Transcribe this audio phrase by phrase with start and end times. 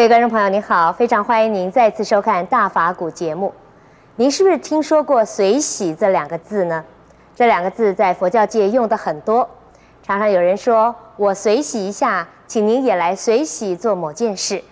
[0.00, 3.52] 各位观众朋友，您好，非常欢迎您再次收看《大法古》节目。
[4.16, 6.82] 您是不是听说过“随喜”这两个字呢？
[7.36, 9.46] 这两个字在佛教界用的很多，
[10.02, 14.64] 常常有人说：“我随喜一下，请您也来随喜做某件事。”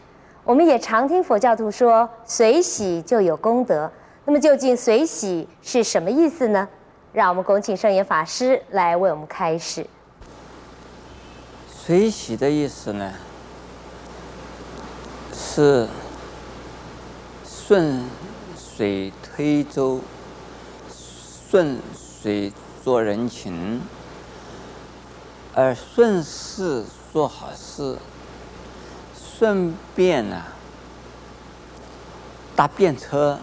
[0.44, 3.92] 我们也常听佛教徒说：“随喜就有功德。”
[4.24, 6.66] 那么究竟“随喜”是什么意思呢？
[7.12, 9.86] 让我们恭请圣严法师来为我们开示。
[11.70, 13.12] 随喜的意思呢，
[15.58, 15.88] 是
[17.44, 18.04] 顺
[18.56, 20.00] 水推舟，
[21.50, 22.52] 顺水
[22.84, 23.80] 做人情，
[25.52, 27.98] 而顺势做好事。
[29.16, 30.44] 顺便呢、
[32.54, 33.40] 搭便车，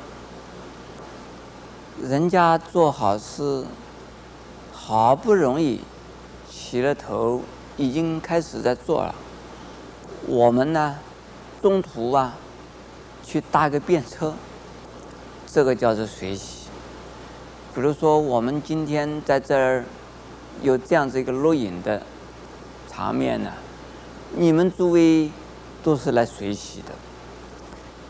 [2.01, 3.65] 人家做好事，
[4.71, 5.81] 好不容易
[6.49, 7.41] 起了头，
[7.75, 9.13] 已经开始在做了。
[10.27, 10.95] 我们呢，
[11.65, 12.35] 中途啊，
[13.25, 14.35] 去搭个便车，
[15.51, 16.67] 这个叫做随喜。
[17.73, 19.83] 比如说，我们今天在这儿
[20.61, 22.03] 有这样子一个录影的
[22.87, 23.51] 场面呢，
[24.37, 25.31] 你们诸位。
[25.81, 26.91] 都是来随喜的，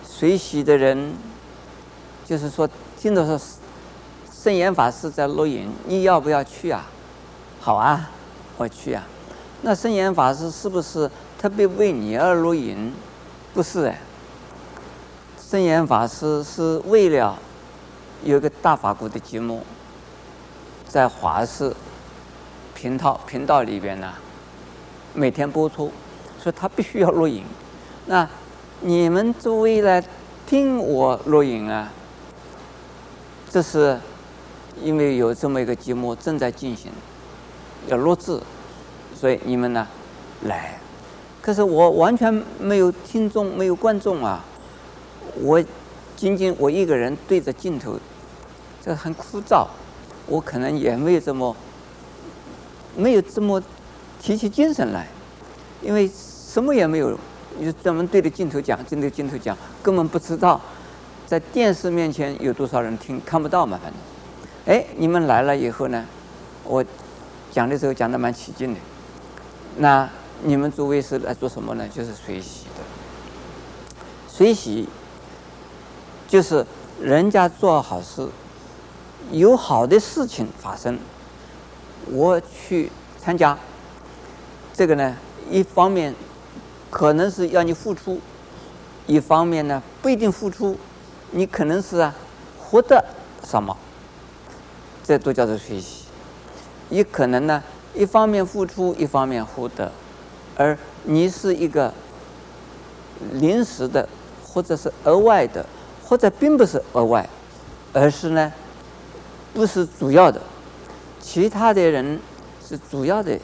[0.05, 1.13] 随喜的人，
[2.25, 3.39] 就是说，听到说
[4.31, 6.85] 圣严法师在录影，你要不要去啊？
[7.59, 8.09] 好啊，
[8.57, 9.03] 我去啊。
[9.61, 12.93] 那圣严法师是不是特别为你而录影？
[13.55, 13.97] 不是哎，
[15.39, 17.39] 圣严法师是为了
[18.21, 19.63] 有个大法古的节目，
[20.89, 21.73] 在华视
[22.73, 24.13] 频道频道里边呢，
[25.13, 25.89] 每天播出，
[26.37, 27.45] 所以他必须要录影。
[28.07, 28.27] 那
[28.81, 30.03] 你们诸位来
[30.45, 31.89] 听我录影啊？
[33.49, 33.97] 这是
[34.83, 36.91] 因为有这么一个节目正在进行，
[37.88, 38.38] 要录制，
[39.15, 39.88] 所以你们呢
[40.41, 40.77] 来。
[41.45, 44.44] 可是我完全没有听众，没有观众啊！
[45.44, 45.63] 我
[46.16, 48.00] 仅仅我一个人对着镜头，
[48.83, 49.67] 这很枯燥。
[50.25, 51.56] 我可能也没有这么
[52.97, 53.61] 没有这么
[54.19, 55.06] 提起精神来，
[55.83, 57.16] 因为什么也没有。
[57.59, 60.59] 你就专门对着镜头讲，针对镜头讲，根本不知道
[61.27, 64.75] 在电视面前有多少人听，看不到嘛，反正。
[64.75, 66.03] 哎，你们来了以后呢，
[66.63, 66.83] 我
[67.51, 68.79] 讲的时候讲的蛮起劲的。
[69.77, 70.09] 那
[70.44, 71.88] 你们诸位是来做什么呢？
[71.88, 72.84] 就是随喜的。
[74.28, 74.88] 随喜
[76.28, 76.66] 就是
[77.01, 78.28] 人家做好事，
[79.31, 81.00] 有好的事情发生，
[82.12, 83.57] 我去参加。
[84.74, 85.16] 这个呢，
[85.50, 86.13] 一方面。
[86.91, 88.22] 可能是要你付出，
[89.06, 90.78] 一方面呢不一定付出，
[91.31, 92.16] 你可能是啊
[92.57, 93.03] 获得
[93.44, 93.75] 什么，
[95.03, 96.06] 这都叫做随喜。
[96.90, 97.62] 也可能呢
[97.94, 99.91] 一方面付出，一方面获得，
[100.55, 101.93] 而你是一个
[103.33, 104.07] 临时的，
[104.43, 105.66] 或者是额外的，
[106.03, 107.27] 或者并不是额外，
[107.93, 108.51] 而是呢
[109.53, 110.41] 不是主要的，
[111.19, 112.19] 其他的人
[112.65, 113.38] 是主要的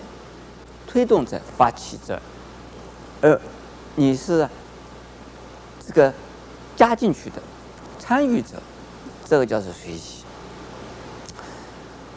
[0.88, 2.20] 推动者、发起者。
[3.22, 3.40] 而
[3.96, 4.48] 你是
[5.86, 6.14] 这个
[6.76, 7.42] 加进去的
[8.00, 8.62] 参与者，
[9.26, 10.24] 这个叫做随喜。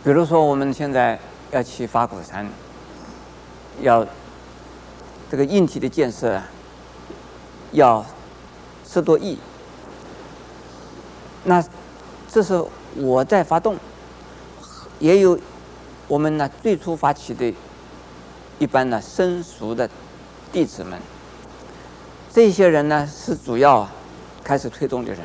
[0.02, 1.18] 比如说，我们现在
[1.50, 2.46] 要去花果山，
[3.80, 4.06] 要
[5.34, 6.40] 这个硬体的建设
[7.72, 8.06] 要
[8.88, 9.36] 十多亿，
[11.42, 11.60] 那
[12.30, 12.64] 这是
[12.94, 13.76] 我在发动，
[15.00, 15.36] 也有
[16.06, 17.52] 我们呢最初发起的
[18.60, 19.90] 一般呢生熟的。
[20.52, 20.96] 弟子们，
[22.32, 23.88] 这些人呢是主要
[24.44, 25.22] 开始推动的人，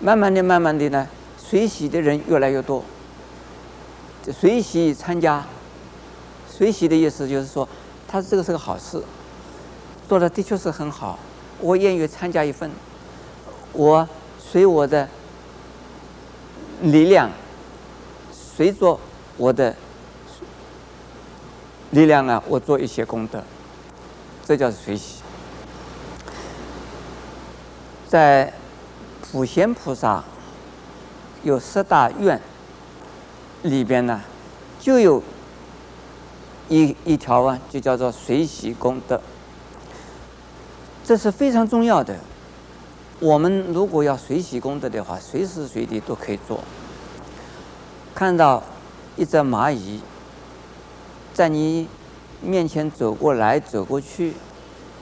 [0.00, 1.06] 慢慢的、慢慢的呢，
[1.38, 2.82] 随喜的人越来越多。
[4.32, 5.46] 随喜参加，
[6.50, 7.68] 随喜的意思就是说，
[8.12, 9.02] 他这个是个好事，
[10.06, 11.18] 做的的确是很好，
[11.60, 12.70] 我愿意参加一份，
[13.72, 14.06] 我
[14.38, 15.08] 随我的
[16.82, 17.30] 力量，
[18.30, 19.00] 随着
[19.38, 19.74] 我的
[21.92, 23.42] 力量呢，我做一些功德。
[24.44, 25.22] 这叫随喜。
[28.06, 28.52] 在
[29.22, 30.22] 普贤菩萨
[31.42, 32.38] 有十大愿
[33.62, 34.20] 里边呢，
[34.78, 35.22] 就有
[36.72, 39.20] 一一条啊，就叫做随喜功德。
[41.04, 42.16] 这是非常重要的。
[43.20, 46.60] 我们如果要随喜功德的话，随时随地都可以做。
[48.14, 48.62] 看到
[49.16, 50.00] 一只蚂蚁
[51.34, 51.86] 在你
[52.40, 54.32] 面前走过来走过去，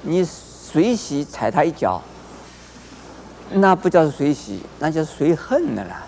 [0.02, 2.02] 你随喜踩它一脚，
[3.52, 6.02] 那不叫随喜，那叫随恨的啦。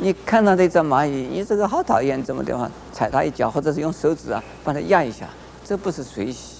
[0.00, 5.28] 你看到这只蚂蚁，你这个好讨厌，怎么的话踩它一脚，或者是用手指啊把它压一下，
[5.64, 6.58] 这不是随喜。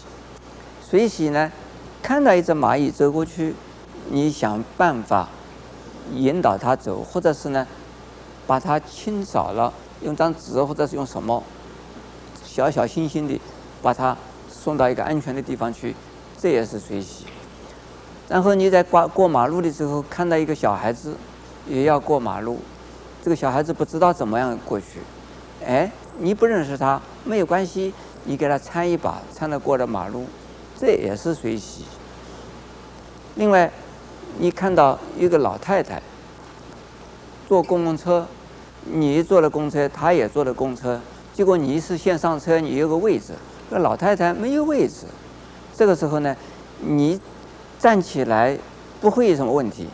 [0.83, 1.51] 随喜呢，
[2.03, 3.55] 看到一只蚂蚁走过去，
[4.11, 5.29] 你想办法
[6.13, 7.65] 引导它走，或者是呢，
[8.45, 11.41] 把它清扫了，用张纸或者是用什么，
[12.45, 13.41] 小小心心的
[13.81, 14.17] 把它
[14.51, 15.95] 送到一个安全的地方去，
[16.37, 17.27] 这也是随喜。
[18.29, 21.15] 然后你在过过马路的时候，看到一个小孩子
[21.69, 22.59] 也要过马路，
[23.29, 25.01] 这个小孩子不知道怎么样过去，
[25.63, 27.93] 哎，你不认识他没有关系，
[28.25, 30.25] 你给他搀一把，搀着过了马路，
[30.81, 31.85] 这也是随喜。
[33.35, 33.71] 另外，
[34.39, 36.01] 你看到一个老太太
[37.47, 38.27] 坐公共车，
[38.85, 40.99] 你坐了公车，她也坐了公车，
[41.35, 43.35] 结果你是先上车，你有个位置，
[43.69, 45.05] 那老太太没有位置，
[45.77, 46.35] 这个时候呢，
[46.81, 47.21] 你。
[47.79, 48.59] 站起来
[49.03, 49.87] 不会有什么问题。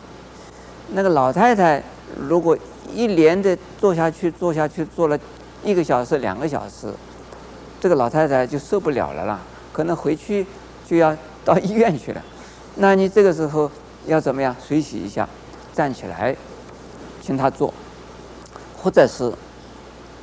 [0.93, 1.83] 那个老太太
[2.17, 2.57] 如果
[2.95, 5.19] 一连的坐下去、坐下去坐了
[5.63, 6.91] 一个小时、两个小时，
[7.81, 9.39] 这个老太太就受不了了啦，
[9.73, 10.47] 可能回去
[10.87, 12.23] 就要到医院去了。
[12.75, 13.69] 那你这个时候
[14.07, 14.55] 要怎么样？
[14.65, 15.27] 水洗一下，
[15.73, 16.35] 站起来，
[17.21, 17.73] 请她坐，
[18.77, 19.31] 或者是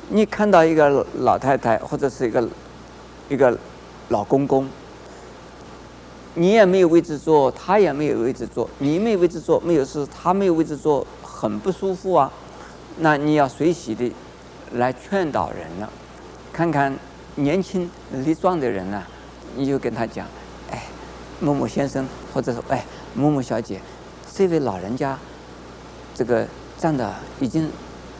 [0.09, 2.49] 你看到一个老太太或者是一个
[3.29, 3.55] 一个
[4.09, 4.67] 老公公。
[6.35, 12.31] 你也没有位置坐，他也没有位置坐，你没有位置坐，没有事，他没有位置坐，很不舒服啊。
[12.97, 14.11] 那你要随喜的
[14.73, 15.89] 来劝导人了，
[16.51, 16.95] 看看
[17.35, 19.03] 年轻力壮的人呢、
[19.55, 20.27] 你就跟他讲，
[20.71, 20.83] 哎，
[21.39, 23.79] 某某先生，或者说哎某某小姐，
[24.33, 25.17] 这位老人家，
[26.13, 26.47] 这个
[26.77, 27.71] 站的已经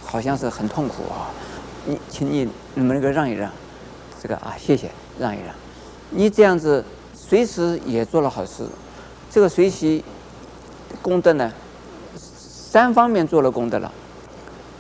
[0.04, 1.30] 好像是很痛苦啊，
[1.86, 3.52] 你请你能不能够让一让，
[4.22, 4.90] 这个啊谢谢
[5.20, 5.56] 让一让，
[6.10, 6.84] 你这样子。
[7.16, 8.64] 随时也做了好事，
[9.32, 10.04] 这个随喜
[11.02, 11.52] 功德呢，
[12.16, 13.92] 三方面做了功德了。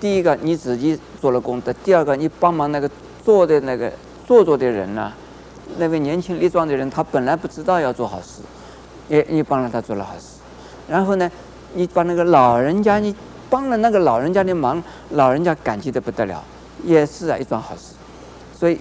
[0.03, 2.91] 第一个你自己做了功德，第二个你帮忙那个
[3.23, 3.89] 坐的那个
[4.27, 5.13] 做坐的人呢、
[5.77, 8.41] 那位年轻力壮的人，他本来不知道要做好事，
[9.07, 10.25] 也你帮了他做了好事。
[10.89, 11.31] 然后呢，
[11.73, 13.15] 你把那个老人家，你
[13.49, 16.43] 帮了那个老人家的忙，老人家感激得不得了，
[16.83, 17.93] 也是啊一桩好事。
[18.53, 18.77] 所以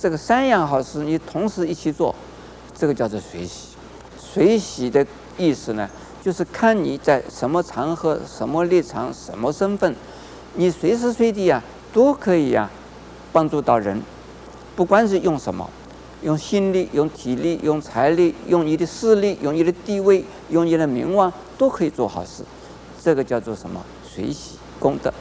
[0.00, 2.14] 这个三样好事你同时一起做。
[2.72, 3.70] 这个叫做随喜，
[4.16, 5.04] 随喜的
[5.36, 5.90] 意思呢，
[6.22, 9.94] 就是看你在什么场合、什么立场、什么身份，
[10.54, 11.62] 你随时随地啊
[11.92, 12.70] 都可以、啊、
[13.32, 14.00] 帮助到人，
[14.76, 15.68] 不管是用什么，
[16.22, 22.44] 用心力、用体力、用财力、用你的势力、用你的地位、用你的名望，都可以做好事。
[23.02, 23.80] 这个叫做什么？
[24.04, 25.12] 随喜功德。